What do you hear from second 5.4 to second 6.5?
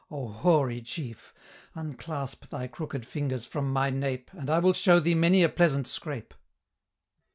a pleasant scrape."